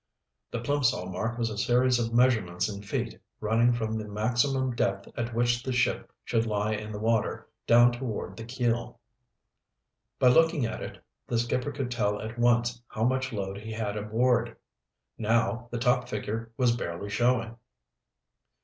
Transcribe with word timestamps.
The 0.49 0.59
Plimsoll 0.59 1.11
mark 1.11 1.37
was 1.37 1.51
a 1.51 1.59
series 1.59 1.99
of 1.99 2.11
measurements 2.11 2.67
in 2.67 2.81
feet, 2.81 3.19
running 3.39 3.71
from 3.71 3.99
the 3.99 4.07
maximum 4.07 4.73
depth 4.75 5.07
at 5.15 5.31
which 5.35 5.61
the 5.61 5.71
ship 5.71 6.11
should 6.25 6.47
lie 6.47 6.73
in 6.73 6.91
the 6.91 6.97
water 6.97 7.47
down 7.67 7.91
toward 7.91 8.35
the 8.35 8.43
keel. 8.43 8.99
By 10.17 10.29
looking 10.29 10.65
at 10.65 10.81
it, 10.81 10.97
the 11.27 11.37
skipper 11.37 11.71
could 11.71 11.91
tell 11.91 12.19
at 12.19 12.39
once 12.39 12.81
how 12.87 13.03
much 13.03 13.31
load 13.31 13.59
he 13.59 13.71
had 13.71 13.95
aboard. 13.95 14.57
Now, 15.19 15.67
the 15.69 15.77
top 15.77 16.09
figure 16.09 16.51
was 16.57 16.75
barely 16.75 17.11
showing. 17.11 17.57